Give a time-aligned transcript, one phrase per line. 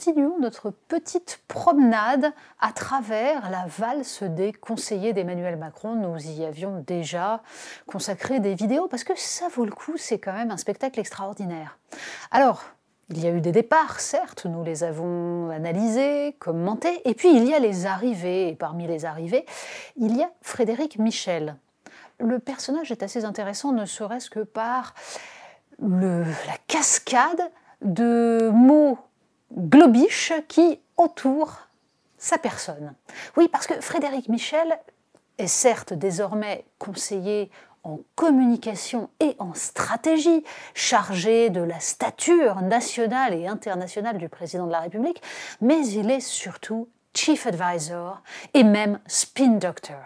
[0.00, 5.94] Continuons notre petite promenade à travers la valse des conseillers d'Emmanuel Macron.
[5.94, 7.42] Nous y avions déjà
[7.86, 11.78] consacré des vidéos parce que ça vaut le coup, c'est quand même un spectacle extraordinaire.
[12.30, 12.64] Alors,
[13.10, 17.44] il y a eu des départs, certes, nous les avons analysés, commentés, et puis il
[17.44, 19.44] y a les arrivées, et parmi les arrivées,
[19.96, 21.56] il y a Frédéric Michel.
[22.20, 24.94] Le personnage est assez intéressant, ne serait-ce que par
[25.78, 26.24] la
[26.68, 27.50] cascade
[27.82, 28.96] de mots
[29.52, 31.58] globiches qui entourent
[32.18, 32.94] sa personne.
[33.36, 34.78] Oui, parce que Frédéric Michel
[35.38, 37.50] est certes désormais conseiller
[37.82, 44.72] en communication et en stratégie, chargé de la stature nationale et internationale du président de
[44.72, 45.22] la République,
[45.62, 49.98] mais il est surtout chief advisor et même spin doctor.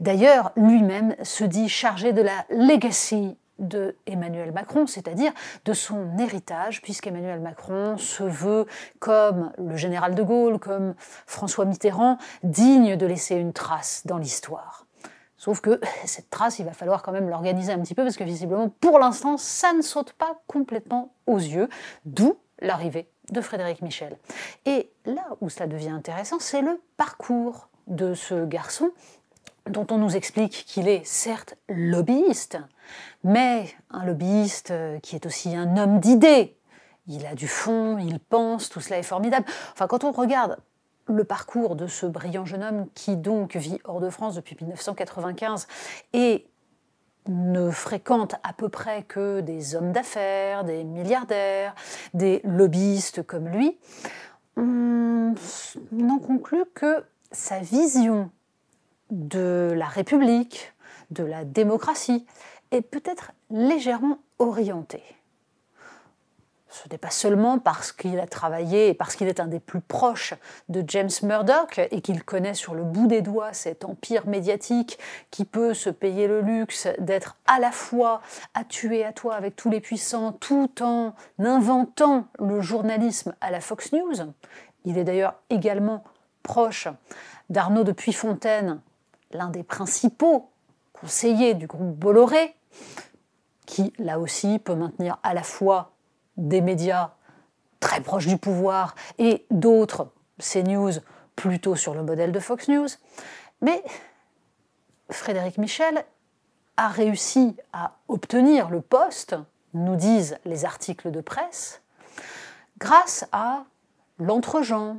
[0.00, 5.32] D'ailleurs, lui-même se dit chargé de la legacy de Emmanuel Macron, c'est-à-dire
[5.64, 8.66] de son héritage, puisqu'Emmanuel Macron se veut,
[8.98, 14.86] comme le général de Gaulle, comme François Mitterrand, digne de laisser une trace dans l'histoire.
[15.36, 18.24] Sauf que cette trace, il va falloir quand même l'organiser un petit peu, parce que
[18.24, 21.68] visiblement, pour l'instant, ça ne saute pas complètement aux yeux,
[22.04, 24.16] d'où l'arrivée de Frédéric Michel.
[24.66, 28.90] Et là où cela devient intéressant, c'est le parcours de ce garçon,
[29.70, 32.58] dont on nous explique qu'il est certes lobbyiste,
[33.24, 36.56] mais un lobbyiste euh, qui est aussi un homme d'idées.
[37.06, 39.46] Il a du fond, il pense, tout cela est formidable.
[39.88, 40.58] Quand on regarde
[41.06, 45.66] le parcours de ce brillant jeune homme qui donc vit hors de France depuis 1995
[46.12, 46.46] et
[47.28, 51.74] ne fréquente à peu près que des hommes d'affaires, des milliardaires,
[52.14, 53.78] des lobbyistes comme lui,
[54.56, 55.34] on
[55.92, 58.30] n'en conclut que sa vision
[59.10, 60.72] de la République,
[61.10, 62.26] de la démocratie,
[62.70, 65.02] est peut-être légèrement orientée.
[66.70, 69.80] Ce n'est pas seulement parce qu'il a travaillé et parce qu'il est un des plus
[69.80, 70.34] proches
[70.68, 74.98] de James Murdoch et qu'il connaît sur le bout des doigts cet empire médiatique
[75.30, 78.20] qui peut se payer le luxe d'être à la fois
[78.52, 83.60] à tuer à toi avec tous les puissants tout en inventant le journalisme à la
[83.60, 84.34] Fox News.
[84.84, 86.04] Il est d'ailleurs également
[86.42, 86.88] proche
[87.48, 88.80] d'Arnaud de Puyfontaine,
[89.30, 90.50] l'un des principaux
[90.92, 92.54] conseillers du groupe Bolloré,
[93.66, 95.92] qui là aussi peut maintenir à la fois
[96.36, 97.12] des médias
[97.80, 100.92] très proches du pouvoir et d'autres, CNews,
[101.36, 102.88] plutôt sur le modèle de Fox News.
[103.60, 103.82] Mais
[105.10, 106.04] Frédéric Michel
[106.76, 109.36] a réussi à obtenir le poste,
[109.74, 111.82] nous disent les articles de presse,
[112.78, 113.64] grâce à
[114.18, 114.98] l'entregent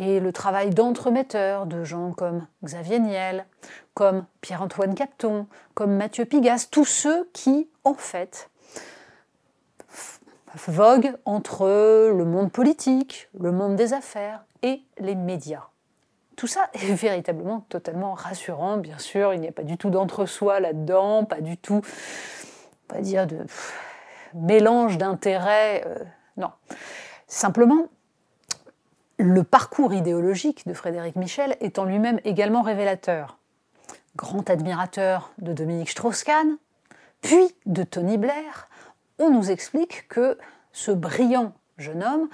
[0.00, 3.44] et le travail d'entremetteur de gens comme Xavier Niel,
[3.92, 8.48] comme Pierre-Antoine Capton, comme Mathieu Pigasse, tous ceux qui, en fait,
[10.66, 11.66] vogue entre
[12.16, 15.68] le monde politique, le monde des affaires et les médias.
[16.34, 20.60] Tout ça est véritablement totalement rassurant, bien sûr, il n'y a pas du tout d'entre-soi
[20.60, 21.82] là-dedans, pas du tout,
[22.88, 23.44] on va dire, de
[24.32, 25.98] mélange d'intérêts, euh,
[26.38, 26.52] non.
[27.26, 27.88] Simplement,
[29.20, 33.36] le parcours idéologique de Frédéric Michel est en lui-même également révélateur.
[34.16, 36.56] Grand admirateur de Dominique Strauss-Kahn,
[37.20, 38.68] puis de Tony Blair,
[39.18, 40.38] on nous explique que
[40.72, 42.28] ce brillant jeune homme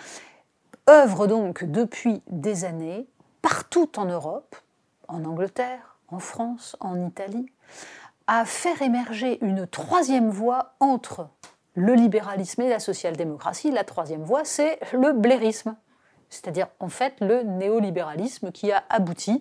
[0.88, 3.08] œuvre donc depuis des années
[3.42, 4.54] partout en Europe,
[5.08, 7.50] en Angleterre, en France, en Italie,
[8.28, 11.28] à faire émerger une troisième voie entre
[11.74, 13.72] le libéralisme et la social-démocratie.
[13.72, 15.74] La troisième voie, c'est le blairisme,
[16.30, 19.40] c'est-à-dire en fait le néolibéralisme qui a abouti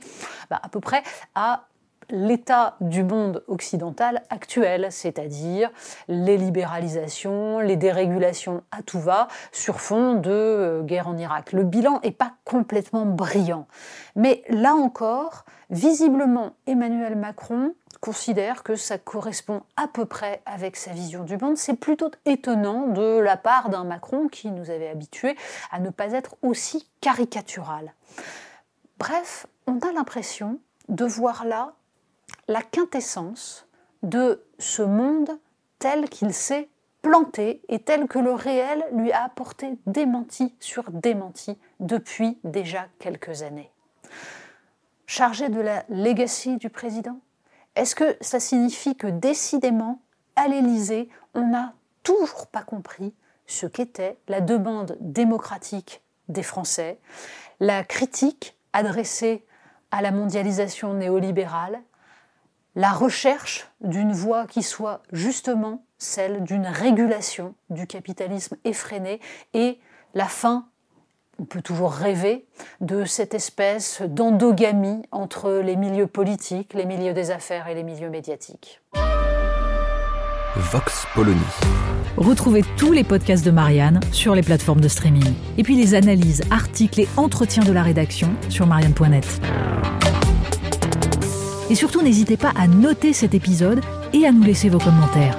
[0.50, 1.04] bah, à peu près
[1.34, 1.68] à
[2.10, 5.72] l'état du monde occidental actuel, c'est-à-dire
[6.08, 11.52] les libéralisations, les dérégulations à tout va sur fond de euh, guerre en Irak.
[11.52, 13.68] Le bilan n'est pas complètement brillant.
[14.16, 20.92] Mais là encore, visiblement, Emmanuel Macron considère que ça correspond à peu près avec sa
[20.92, 21.58] vision du monde.
[21.58, 25.36] C'est plutôt étonnant de la part d'un Macron qui nous avait habitués
[25.72, 27.94] à ne pas être aussi caricatural.
[29.00, 31.74] Bref, on a l'impression de voir là
[32.48, 33.68] la quintessence
[34.04, 35.30] de ce monde
[35.80, 36.70] tel qu'il s'est
[37.02, 43.44] planté et tel que le réel lui a apporté démenti sur démenti depuis déjà quelques
[43.44, 43.72] années.
[45.06, 47.20] Chargé de la legacy du président
[47.76, 50.02] Est-ce que ça signifie que décidément,
[50.36, 53.14] à l'Élysée, on n'a toujours pas compris
[53.46, 57.00] ce qu'était la demande démocratique des Français,
[57.60, 59.46] la critique adressée
[59.92, 61.82] à la mondialisation néolibérale,
[62.76, 69.22] la recherche d'une voie qui soit justement celle d'une régulation du capitalisme effréné
[69.54, 69.80] et
[70.14, 70.68] la fin,
[71.40, 72.48] on peut toujours rêver,
[72.82, 78.10] de cette espèce d'endogamie entre les milieux politiques, les milieux des affaires et les milieux
[78.10, 78.82] médiatiques.
[80.56, 81.40] Vox Polony.
[82.16, 85.34] Retrouvez tous les podcasts de Marianne sur les plateformes de streaming.
[85.58, 89.42] Et puis les analyses, articles et entretiens de la rédaction sur marianne.net.
[91.70, 93.82] Et surtout, n'hésitez pas à noter cet épisode
[94.14, 95.38] et à nous laisser vos commentaires.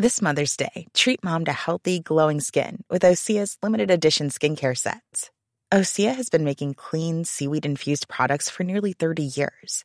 [0.00, 5.30] This Mother's Day, treat mom to healthy, glowing skin with Osea's limited edition skincare sets.
[5.72, 9.84] Osea has been making clean, seaweed infused products for nearly 30 years.